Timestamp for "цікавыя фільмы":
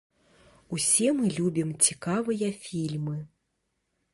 1.89-3.15